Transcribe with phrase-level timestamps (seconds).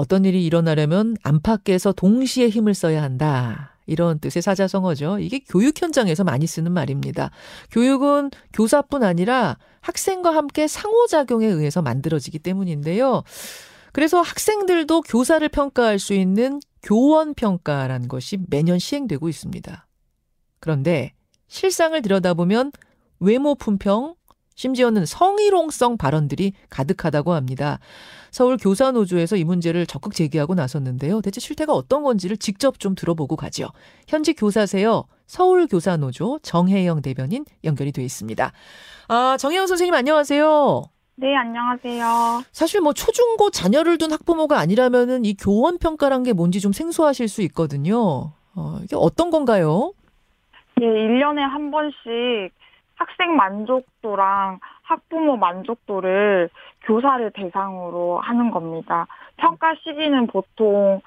[0.00, 3.76] 어떤 일이 일어나려면 안팎에서 동시에 힘을 써야 한다.
[3.84, 5.18] 이런 뜻의 사자성어죠.
[5.18, 7.30] 이게 교육 현장에서 많이 쓰는 말입니다.
[7.70, 13.24] 교육은 교사뿐 아니라 학생과 함께 상호작용에 의해서 만들어지기 때문인데요.
[13.92, 19.86] 그래서 학생들도 교사를 평가할 수 있는 교원 평가라는 것이 매년 시행되고 있습니다.
[20.60, 21.12] 그런데
[21.48, 22.72] 실상을 들여다보면
[23.18, 24.14] 외모 품평,
[24.64, 27.78] 심지어는 성희롱성 발언들이 가득하다고 합니다.
[28.30, 31.22] 서울 교사노조에서 이 문제를 적극 제기하고 나섰는데요.
[31.22, 33.68] 대체 실태가 어떤 건지를 직접 좀 들어보고 가죠.
[34.06, 35.04] 현직 교사세요.
[35.26, 38.52] 서울 교사노조 정혜영 대변인 연결이 돼 있습니다.
[39.08, 40.82] 아, 정혜영 선생님 안녕하세요.
[41.16, 42.42] 네, 안녕하세요.
[42.52, 47.40] 사실 뭐 초중고 자녀를 둔 학부모가 아니라면은 이 교원 평가란 게 뭔지 좀 생소하실 수
[47.42, 48.32] 있거든요.
[48.54, 49.94] 어, 이게 어떤 건가요?
[50.82, 52.59] 예, 1년에 한 번씩
[53.00, 56.50] 학생 만족도랑 학부모 만족도를
[56.82, 59.06] 교사를 대상으로 하는 겁니다.
[59.36, 61.00] 평가 시기는 보통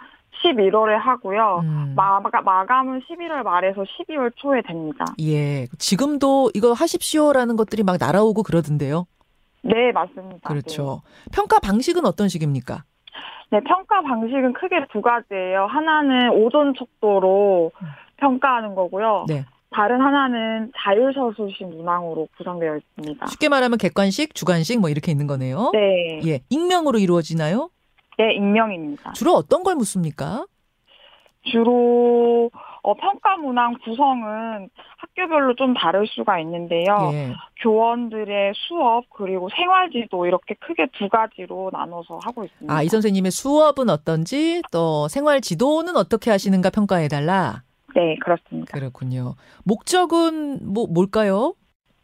[0.44, 1.62] 11월에 하고요.
[1.64, 1.94] 음.
[1.96, 5.06] 마감, 마감은 11월 말에서 12월 초에 됩니다.
[5.22, 5.68] 예.
[5.78, 9.06] 지금도 이거 하십시오라는 것들이 막 날아오고 그러던데요.
[9.62, 10.50] 네, 맞습니다.
[10.50, 11.02] 그렇죠.
[11.32, 12.84] 평가 방식은 어떤 식입니까?
[13.52, 15.68] 네, 평가 방식은 크게 두 가지예요.
[15.68, 17.72] 하나는 오전 척도로
[18.18, 19.26] 평가하는 거고요.
[19.28, 19.46] 네.
[19.74, 23.28] 다른 하나는 자율서술식 문항으로 구성되어 있습니다.
[23.28, 25.72] 쉽게 말하면 객관식, 주관식 뭐 이렇게 있는 거네요.
[25.74, 26.40] 네, 예.
[26.50, 27.70] 익명으로 이루어지나요?
[28.18, 29.14] 네, 익명입니다.
[29.14, 30.46] 주로 어떤 걸 묻습니까?
[31.46, 32.50] 주로
[32.84, 37.12] 어, 평가 문항 구성은 학교별로 좀 다를 수가 있는데요.
[37.14, 37.34] 예.
[37.62, 42.74] 교원들의 수업 그리고 생활지도 이렇게 크게 두 가지로 나눠서 하고 있습니다.
[42.74, 47.64] 아, 이 선생님의 수업은 어떤지 또 생활 지도는 어떻게 하시는가 평가해 달라.
[47.96, 48.78] 네, 그렇습니다.
[48.78, 49.36] 그렇군요.
[49.64, 51.56] 목적은 뭐 뭘까요?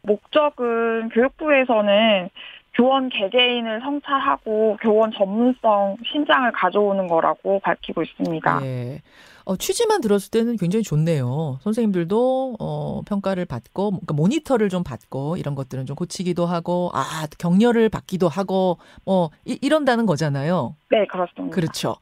[0.02, 2.30] 목적은 교육부에서는
[2.74, 8.60] 교원 개개인을 성찰하고 교원 전문성 신장을 가져오는 거라고 밝히고 있습니다.
[8.62, 9.02] 예.
[9.44, 11.58] 어, 취지만 들었을 때는 굉장히 좋네요.
[11.62, 17.88] 선생님들도 어, 평가를 받고 그러니까 모니터를 좀 받고 이런 것들은 좀 고치기도 하고 아 격려를
[17.88, 20.76] 받기도 하고 뭐 이, 이런다는 거잖아요.
[20.90, 21.54] 네, 그렇습니다.
[21.54, 21.96] 그렇죠.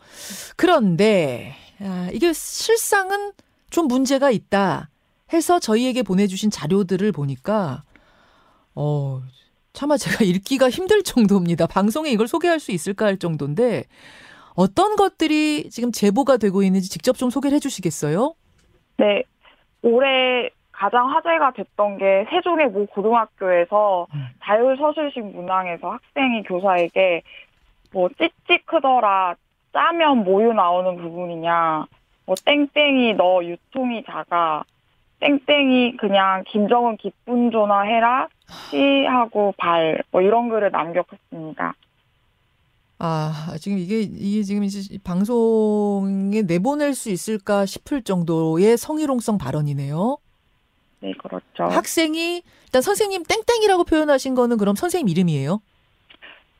[0.56, 3.32] 그런데 아, 이게 실상은
[3.70, 4.88] 좀 문제가 있다
[5.32, 7.82] 해서 저희에게 보내주신 자료들을 보니까
[8.74, 9.20] 어
[9.72, 11.66] 차마 제가 읽기가 힘들 정도입니다.
[11.66, 13.84] 방송에 이걸 소개할 수 있을까 할 정도인데
[14.54, 18.34] 어떤 것들이 지금 제보가 되고 있는지 직접 좀 소개를 해주시겠어요?
[18.96, 19.22] 네,
[19.82, 24.26] 올해 가장 화제가 됐던 게 세종의 모 고등학교에서 음.
[24.42, 27.22] 자율서술식 문항에서 학생이 교사에게
[27.92, 29.34] 뭐 찌찌 크더라
[29.72, 31.86] 짜면 모유 나오는 부분이냐
[32.28, 34.62] 뭐 땡땡이 너 유통이 작아
[35.20, 38.28] 땡땡이 그냥 김정은 기쁜 조나 해라
[38.70, 41.74] 시하고 발 뭐 이런 글을 남겼습니다.
[43.00, 50.18] 아, 지금 이게, 이게 지금 이제 방송에 내보낼 수 있을까 싶을 정도의 성희롱성 발언이네요.
[51.00, 51.64] 네, 그렇죠.
[51.72, 55.60] 학생이, 일단 선생님 땡땡이라고 표현하신 거는 그럼 선생님 이름이에요?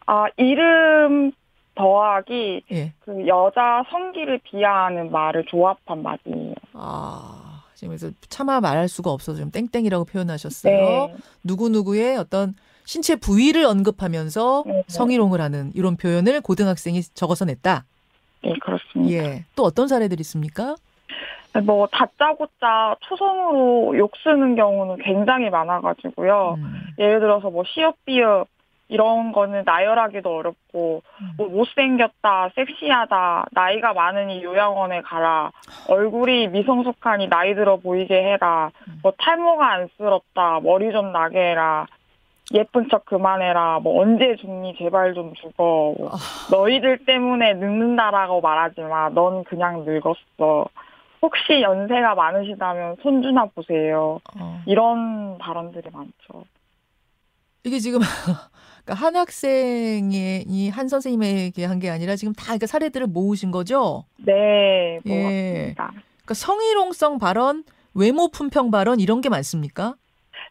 [0.07, 1.33] 아 이름
[1.79, 2.93] 더하기 예.
[3.01, 6.55] 그 여자 성기를 비하하는 말을 조합한 말이에요.
[6.75, 10.73] 아, 지금 그래서 차마 말할 수가 없어서 좀 땡땡이라고 표현하셨어요.
[10.73, 11.15] 네.
[11.45, 14.83] 누구 누구의 어떤 신체 부위를 언급하면서 네.
[14.89, 17.85] 성희롱을 하는 이런 표현을 고등학생이 적어서 냈다.
[18.43, 19.13] 네, 그렇습니다.
[19.13, 19.45] 예.
[19.55, 20.75] 또 어떤 사례들이 있습니까?
[21.65, 26.57] 뭐 다짜고짜 초성으로 욕 쓰는 경우는 굉장히 많아가지고요.
[26.59, 26.81] 음.
[26.99, 28.47] 예를 들어서 뭐 시업 비읍
[28.89, 31.31] 이런 거는 나열하기도 어렵고 음.
[31.37, 35.53] 뭐 못생겼다, 섹시하다, 나이가 많으니 요양원에 가라,
[35.89, 39.01] 얼굴이 미성숙하니 나이 들어 보이게 해라, 음.
[39.03, 41.87] 뭐 탈모가 안쓰럽다, 머리 좀 나게 해라,
[42.55, 46.17] 예쁜 척 그만해라, 뭐 언제 죽니 제발 좀 죽어, 뭐 아.
[46.51, 50.67] 너희들 때문에 늙는다라고 말하지 마, 넌 그냥 늙었어.
[51.21, 54.21] 혹시 연세가 많으시다면 손주나 보세요.
[54.39, 54.63] 어.
[54.67, 56.45] 이런 발언들이 많죠.
[57.65, 58.01] 이게 지금
[58.89, 64.05] 그러니까 한 학생이 이한 선생님에게 한 게 아니라 지금 다 그러니까 사례들을 모으신 거죠.
[64.17, 65.23] 네, 뭐 예.
[65.75, 65.91] 같습니다.
[66.25, 67.63] 그러니까 성희롱성 발언,
[67.95, 69.95] 외모 품평 발언 이런 게 많습니까?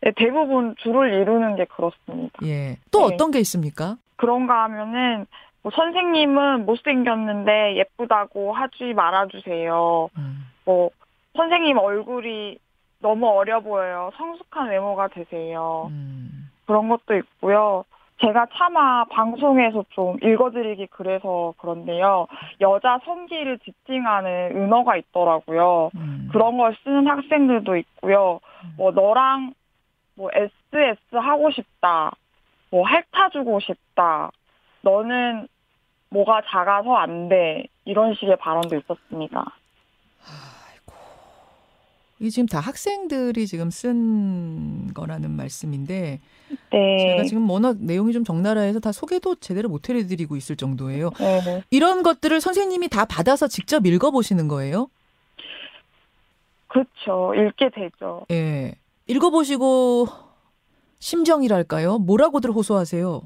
[0.03, 2.33] 네, 대부분 줄을 이루는 게 그렇습니다.
[2.45, 2.77] 예.
[2.91, 3.15] 또 네.
[3.15, 3.97] 어떤 게 있습니까?
[4.15, 5.25] 그런가 하면은
[5.63, 10.09] 뭐 선생님은 못생겼는데 예쁘다고 하지 말아주세요.
[10.17, 10.45] 음.
[10.63, 10.91] 뭐
[11.35, 12.57] 선생님 얼굴이
[12.99, 14.11] 너무 어려 보여요.
[14.17, 15.87] 성숙한 외모가 되세요.
[15.91, 16.49] 음.
[16.67, 17.83] 그런 것도 있고요.
[18.19, 22.27] 제가 차마 방송에서 좀 읽어드리기 그래서 그런데요.
[22.61, 25.91] 여자 성기를 지칭하는 은어가 있더라고요.
[25.95, 26.29] 음.
[26.31, 28.39] 그런 걸 쓰는 학생들도 있고요.
[28.77, 29.53] 뭐 너랑
[30.15, 32.11] 뭐 SS 하고 싶다.
[32.71, 34.31] 뭐 핥아주고 싶다.
[34.81, 35.47] 너는
[36.09, 37.65] 뭐가 작아서 안 돼.
[37.85, 39.45] 이런 식의 발언도 있었습니다.
[42.19, 46.19] 이 지금 다 학생들이 지금 쓴 거라는 말씀인데
[46.71, 46.97] 네.
[46.97, 51.11] 제가 지금 워낙 내용이 좀 적나라해서 다 소개도 제대로 못 해드리고 있을 정도예요.
[51.17, 51.63] 네.
[51.69, 54.89] 이런 것들을 선생님이 다 받아서 직접 읽어보시는 거예요?
[56.67, 57.33] 그렇죠.
[57.35, 58.25] 읽게 되죠.
[58.31, 58.73] 예.
[59.07, 60.07] 읽어보시고
[60.99, 61.99] 심정이랄까요?
[61.99, 63.21] 뭐라고들 호소하세요?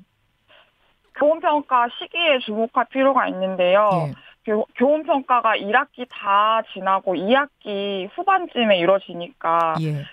[1.17, 3.89] 교원평가 시기에 주목할 필요가 있는데요.
[4.07, 4.13] 예.
[4.45, 10.03] 교, 교원 평가가 1학기 다 지나고 2학기 후반쯤에 이루어지니까 예.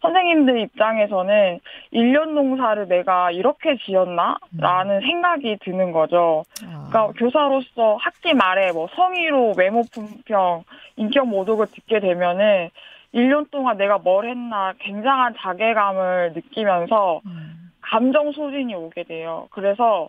[0.00, 1.60] 선생님들 입장에서는
[1.92, 4.38] 1년 농사를 내가 이렇게 지었나?
[4.52, 4.60] 음.
[4.60, 6.44] 라는 생각이 드는 거죠.
[6.64, 10.64] 아, 그러니까 교사로서 학기 말에 뭐 성의로 외모 품평,
[10.96, 12.70] 인격 모독을 듣게 되면은
[13.14, 17.72] 1년 동안 내가 뭘 했나 굉장한 자괴감을 느끼면서 음.
[17.80, 19.48] 감정 소진이 오게 돼요.
[19.50, 20.08] 그래서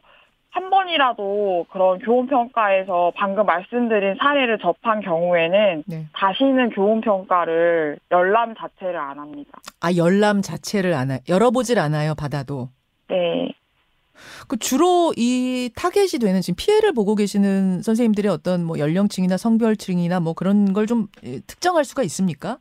[0.52, 6.06] 한 번이라도 그런 교원 평가에서 방금 말씀드린 사례를 접한 경우에는 네.
[6.14, 9.52] 다시는 교원 평가를 열람 자체를 안 합니다.
[9.80, 11.20] 아 열람 자체를 안 해.
[11.30, 12.16] 열어보질 않아요.
[12.16, 12.70] 받아도.
[13.10, 13.52] 네.
[14.50, 20.34] 그 주로 이 타겟이 되는 지금 피해를 보고 계시는 선생님들의 어떤 뭐 연령층이나 성별층이나 뭐
[20.34, 21.08] 그런 걸 좀
[21.48, 22.58] 특정할 수가 있습니까?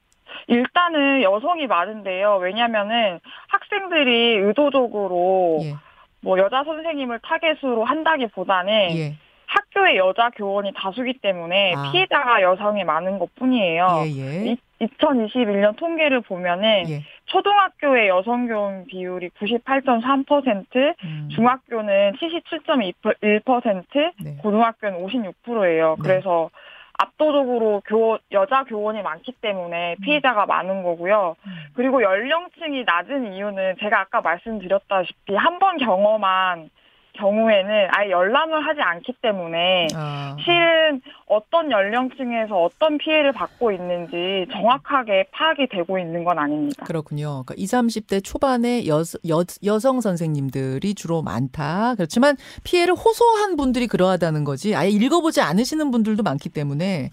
[0.46, 2.36] 일단은 여성이 많은데요.
[2.42, 3.18] 왜냐면은
[3.48, 5.74] 학생들이 의도적으로 예.
[6.20, 9.14] 뭐 여자 선생님을 타겟으로 한다기보다는 예.
[9.46, 11.90] 학교에 여자 교원이 다수기 때문에 아.
[11.90, 14.02] 피해자가 여성이 많은 것 뿐이에요.
[14.04, 14.56] 예, 예.
[14.80, 17.02] 2021년 통계를 보면은 예.
[17.26, 24.36] 초등학교의 여성 교원 비율이 98.3%, 음, 중학교는 77.1%, 네.
[24.40, 25.96] 고등학교는 56%예요.
[25.98, 26.02] 네.
[26.02, 26.50] 그래서
[26.98, 31.36] 압도적으로 교, 여자 교원이 많기 때문에 피해자가 많은 거고요.
[31.46, 31.52] 음.
[31.74, 36.70] 그리고 연령층이 낮은 이유는 제가 아까 말씀드렸다시피 한 번 경험한
[37.18, 45.26] 경우에는 아예 열람을 하지 않기 때문에 아, 실은 어떤 연령층에서 어떤 피해를 받고 있는지 정확하게
[45.32, 46.84] 파악이 되고 있는 건 아닙니다.
[46.84, 47.44] 그렇군요.
[47.44, 51.94] 그러니까 20, 30대 초반의 여, 여, 여성 선생님들이 주로 많다.
[51.96, 54.74] 그렇지만 피해를 호소한 분들이 그러하다는 거지.
[54.74, 57.10] 아예 읽어보지 않으시는 분들도 많기 때문에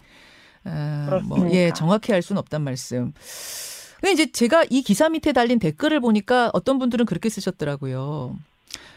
[0.66, 1.48] 아, 뭐.
[1.52, 3.14] 예, 정확히 알 수는 없단 말씀.
[4.00, 8.36] 근데 이제 제가 이 기사 밑에 달린 댓글을 보니까 어떤 분들은 그렇게 쓰셨더라고요.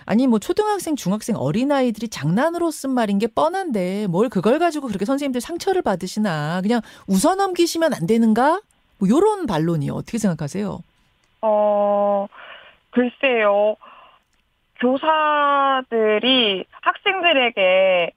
[0.07, 5.41] 아니 뭐 초등학생, 중학생 어린아이들이 장난으로 쓴 말인 게 뻔한데 뭘 그걸 가지고 그렇게 선생님들
[5.41, 8.61] 상처를 받으시나 그냥 웃어 넘기시면 안 되는가?
[8.99, 9.93] 뭐 요런 반론이요.
[9.93, 10.79] 어떻게 생각하세요?
[11.43, 12.27] 어,
[12.91, 13.77] 글쎄요.
[14.81, 18.13] 교사들이 학생들에게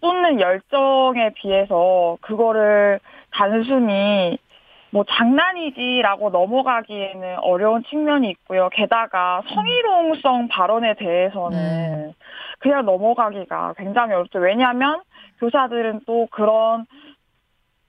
[0.00, 3.00] 쏟는 열정에 비해서 그거를
[3.30, 4.38] 단순히
[4.92, 8.68] 뭐 장난이지라고 넘어가기에는 어려운 측면이 있고요.
[8.72, 12.12] 게다가 성희롱성 발언에 대해서는
[12.58, 14.38] 그냥 넘어가기가 굉장히 어렵죠.
[14.40, 15.00] 왜냐하면
[15.38, 16.86] 교사들은 또 그런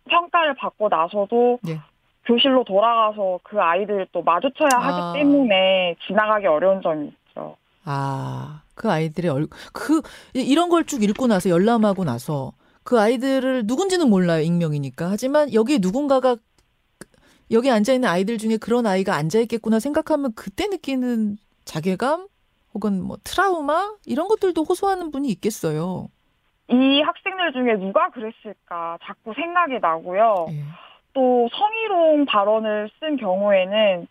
[0.09, 1.79] 평가를 받고 나서도 예.
[2.25, 4.79] 교실로 돌아가서 그 아이들을 또 마주쳐야 아.
[4.79, 7.55] 하기 때문에 지나가기 어려운 점이 있죠.
[7.83, 10.01] 아, 그 아이들의 얼, 그,
[10.35, 12.51] 이- 이런 걸 쭉 읽고 나서 열람하고 나서
[12.83, 15.09] 그 아이들을 누군지는 몰라요, 익명이니까.
[15.09, 16.35] 하지만 여기 누군가가
[17.51, 22.27] 여기 앉아 있는 아이들 중에 그런 아이가 앉아 있겠구나 생각하면 그때 느끼는 자괴감?
[22.73, 23.93] 혹은 뭐 트라우마?
[24.05, 26.07] 이런 것들도 호소하는 분이 있겠어요.
[26.69, 30.47] 이 학생들 중에 누가 그랬을까 자꾸 생각이 나고요.
[30.51, 30.63] 예.
[31.13, 34.07] 또 성희롱 발언을 쓴 경우에는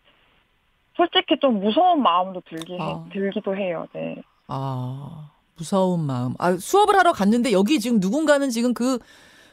[0.95, 3.03] 솔직히 좀 무서운 마음도 들기 해- 아.
[3.11, 3.87] 들기도 해요.
[3.93, 4.21] 네.
[4.47, 6.35] 아, 무서운 마음.
[6.37, 8.99] 아, 수업을 하러 갔는데 여기 지금 누군가는 지금 그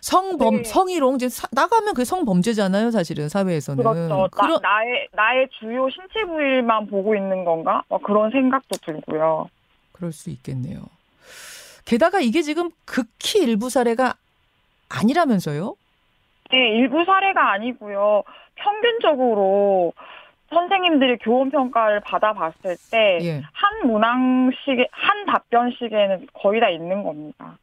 [0.00, 0.64] 성범, 네.
[0.64, 3.83] 성희롱, 이제 사- 나가면 그게 성범죄잖아요, 사실은, 사회에서는.
[3.83, 4.28] 그렇죠.
[4.33, 7.83] 그런- 나, 의 나의 주요 신체 부위만 보고 있는 건가?
[7.88, 9.49] 막 그런 생각도 들고요.
[9.93, 10.81] 그럴 수 있겠네요.
[11.85, 14.14] 게다가 이게 지금 극히 일부 사례가
[14.88, 15.75] 아니라면서요?
[16.50, 18.23] 네, 일부 사례가 아니고요.
[18.55, 19.93] 평균적으로
[20.50, 23.43] 선생님들이 교원 평가를 받아봤을 때 예.
[23.52, 27.59] 한 문항식 한 답변식에는 거의 다 있는 겁니다.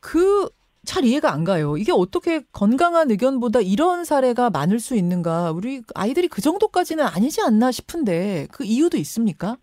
[0.00, 0.48] 그,
[0.88, 1.76] 잘 이해가 안 가요.
[1.76, 5.52] 이게 어떻게 건강한 의견보다 이런 사례가 많을 수 있는가?
[5.52, 9.56] 우리 아이들이 그 정도까지는 아니지 않나 싶은데 그 이유도 있습니까?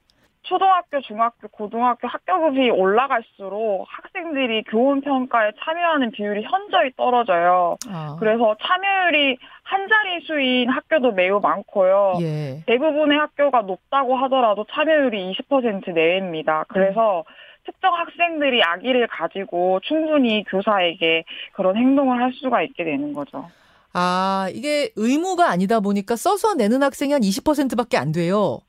[0.44, 7.78] 초등학교, 중학교, 고등학교 학교급이 올라갈수록 학생들이 교원 평가에 참여하는 비율이 현저히 떨어져요.
[7.90, 12.20] 아, 그래서 참여율이 한 자릿수인 학교도 매우 많고요.
[12.22, 12.64] 예.
[12.68, 16.66] 대부분의 학교가 높다고 하더라도 참여율이 20% 내외입니다.
[16.68, 17.24] 그래서
[17.66, 23.50] 특정 학생들이 아기를 가지고 충분히 교사에게 그런 행동을 할 수가 있게 되는 거죠.
[23.94, 28.60] 아, 이게 의무가 아니다 보니까 써서 내는 학생이 한 20%밖에 안 돼요.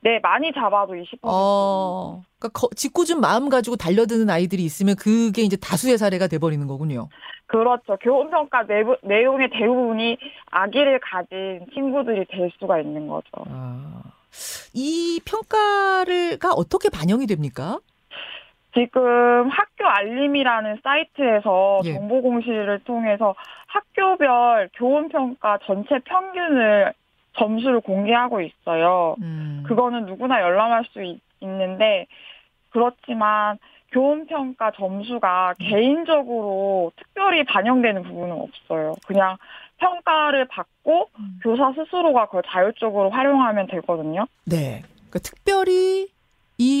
[0.00, 1.18] 네, 많이 잡아도 20%.
[1.22, 7.08] 어, 그러니까 거, 짓궂은 마음 가지고 달려드는 아이들이 있으면 그게 이제 다수의 사례가 돼버리는 거군요.
[7.46, 7.96] 그렇죠.
[8.00, 10.18] 교원평가 내부, 내용의 대부분이
[10.50, 13.30] 아기를 가진 친구들이 될 수가 있는 거죠.
[13.48, 14.02] 아,
[14.74, 17.80] 이 평가를가 어떻게 반영이 됩니까?
[18.76, 21.94] 지금 학교 알림이라는 사이트에서 예.
[21.94, 23.34] 정보 공시를 통해서
[23.68, 26.92] 학교별 교원 평가 전체 평균을
[27.38, 29.16] 점수를 공개하고 있어요.
[29.20, 29.64] 음.
[29.66, 32.06] 그거는 누구나 열람할 수 있, 있는데
[32.70, 33.58] 그렇지만
[33.92, 38.94] 교원 평가 점수가 개인적으로 특별히 반영되는 부분은 없어요.
[39.06, 39.36] 그냥
[39.78, 41.40] 평가를 받고 음.
[41.42, 44.26] 교사 스스로가 그걸 자율적으로 활용하면 되거든요.
[44.44, 44.82] 네.
[45.08, 46.08] 그러니까 특별히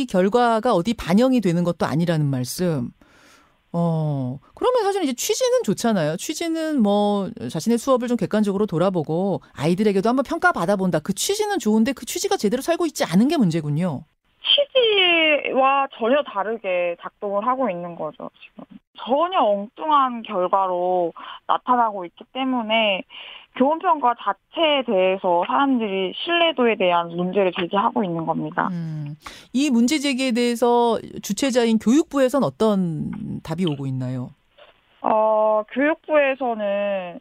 [0.06, 2.90] 이 결과가 어디 반영이 되는 것도 아니라는 말씀.
[3.72, 6.16] 어, 그러면 사실 이제 취지는 좋잖아요.
[6.16, 11.00] 취지는 뭐 자신의 수업을 좀 객관적으로 돌아보고 아이들에게도 한번 평가 받아본다.
[11.00, 14.04] 그 취지는 좋은데 그 취지가 제대로 살고 있지 않은 게 문제군요.
[14.46, 18.64] 취지와 전혀 다르게 작동을 하고 있는 거죠, 지금.
[19.04, 21.12] 전혀 엉뚱한 결과로
[21.46, 23.02] 나타나고 있기 때문에
[23.56, 28.68] 교원평가 자체에 대해서 사람들이 신뢰도에 대한 문제를 제기하고 있는 겁니다.
[28.70, 29.16] 음,
[29.52, 33.10] 이 문제 제기에 대해서 주최자인 교육부에선 어떤
[33.42, 34.30] 답이 오고 있나요?
[35.00, 37.18] 어, 교육부에서는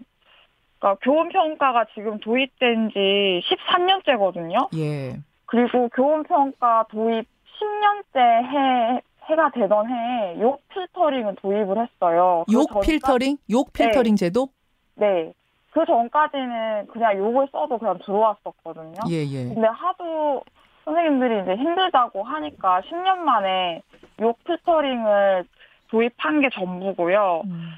[0.79, 4.67] 그러니까 교원평가가 지금 도입된 지 13년째거든요.
[4.77, 5.17] 예.
[5.45, 7.25] 그리고 교원평가 도입
[7.59, 12.45] 10년째 해, 해가 되던 해에 욕 필터링을 도입을 했어요.
[12.47, 13.37] 그욕 필터링?
[13.49, 14.49] 욕 필터링 제도?
[14.95, 15.33] 네.
[15.71, 18.95] 그 전까지는 그냥 욕을 써도 그냥 들어왔었거든요.
[19.09, 19.53] 예, 예.
[19.53, 20.41] 근데 하도
[20.85, 23.81] 선생님들이 이제 힘들다고 하니까 10년 만에
[24.21, 25.45] 욕 필터링을
[25.89, 27.41] 도입한 게 전부고요.
[27.45, 27.71] 음.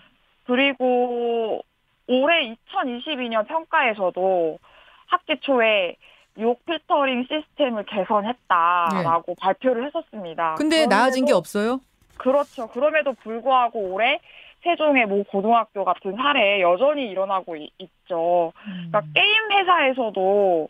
[0.45, 1.61] 그리고
[2.07, 4.59] 올해 2022년 평가에서도
[5.07, 5.95] 학기 초에
[6.39, 10.49] 욕 필터링 시스템을 개선했다라고 발표를 했었습니다.
[10.51, 10.55] 네.
[10.57, 11.79] 근데 나아진 게 없어요?
[12.17, 12.67] 그렇죠.
[12.67, 14.19] 그럼에도 불구하고 올해
[14.63, 18.53] 세종의 모 고등학교 같은 사례 여전히 일어나고 이- 있죠.
[18.63, 19.11] 그러니까 음.
[19.15, 20.69] 게임 회사에서도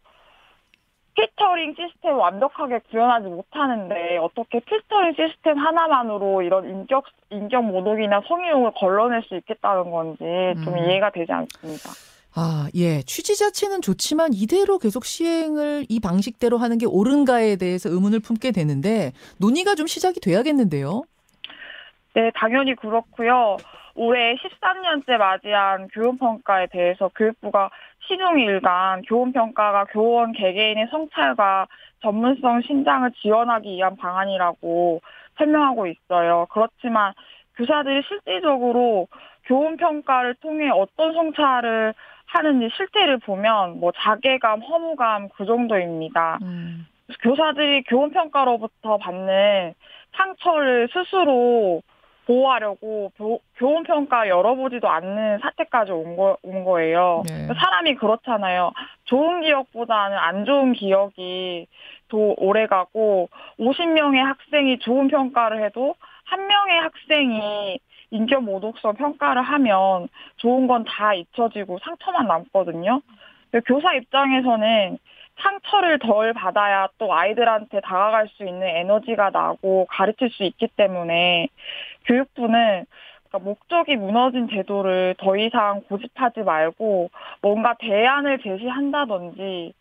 [1.16, 9.24] 필터링 시스템 완벽하게 구현하지 못하는데 어떻게 필터링 시스템 하나만으로 이런 인격 인격 모독이나 성희롱을 걸러낼
[9.24, 10.24] 수 있겠다는 건지
[10.64, 10.78] 좀 음.
[10.78, 11.90] 이해가 되지 않습니다.
[12.40, 13.02] 아, 예.
[13.02, 19.12] 취지 자체는 좋지만 이대로 계속 시행을 이 방식대로 하는 게 옳은가에 대해서 의문을 품게 되는데
[19.40, 21.02] 논의가 좀 시작이 돼야겠는데요.
[22.14, 23.58] 네, 당연히 그렇고요.
[23.96, 27.72] 올해 13년째 맞이한 교원평가에 대해서 교육부가
[28.08, 31.68] 시종일관 교원평가가 교원 개개인의 성찰과
[32.04, 35.02] 전문성 신장을 지원하기 위한 방안이라고
[35.40, 36.46] 설명하고 있어요.
[36.52, 37.14] 그렇지만
[37.58, 39.08] 교사들이 실질적으로
[39.46, 41.94] 교원 평가를 통해 어떤 성찰을
[42.26, 46.40] 하는지 실태를 보면 뭐 자괴감, 허무감 그 정도입니다.
[46.42, 46.86] 음.
[47.22, 49.74] 교사들이 교원 평가로부터 받는
[50.16, 51.82] 상처를 스스로
[52.26, 57.24] 보호하려고 교, 교원평가 열어보지도 않는 사태까지 온, 거, 온 거예요.
[57.28, 57.48] 네.
[57.48, 58.74] 사람이 그렇잖아요.
[59.06, 61.68] 좋은 기억보다는 안 좋은 기억이
[62.10, 65.96] 더 오래 가고 50명의 학생이 좋은 평가를 해도
[66.28, 67.80] 한 명의 학생이
[68.12, 70.08] 인격 모독성 평가를 하면
[70.38, 73.02] 좋은 건 다 잊혀지고 상처만 남거든요.
[73.66, 74.98] 교사 입장에서는
[75.40, 81.48] 상처를 덜 받아야 또 아이들한테 다가갈 수 있는 에너지가 나고 가르칠 수 있기 때문에
[82.06, 82.86] 교육부는
[83.30, 87.10] 그러니까 목적이 무너진 제도를 더 이상 고집하지 말고
[87.42, 89.74] 뭔가 대안을 제시한다든지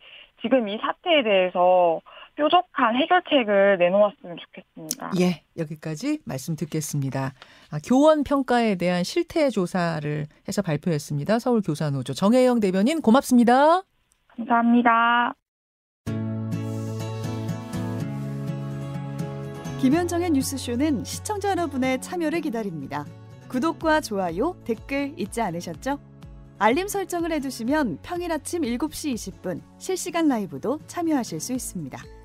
[0.42, 2.00] 지금 이 사태에 대해서
[2.36, 5.10] 뾰족한 해결책을 내놓았으면 좋겠습니다.
[5.20, 7.32] 예, 여기까지 말씀 듣겠습니다.
[7.70, 11.38] 아, 교원 평가에 대한 실태 조사를 해서 발표했습니다.
[11.38, 13.82] 서울 교사노조 정혜영 대변인 고맙습니다.
[14.28, 15.34] 감사합니다.
[19.80, 23.04] 김현정의 뉴스쇼는 시청자 여러분의 참여를 기다립니다.
[23.48, 25.98] 구독과 좋아요, 댓글 잊지 않으셨죠?
[26.58, 32.15] 알림 설정을 해두시면 평일 아침 7시 20분 실시간 라이브도 참여하실 수 있습니다.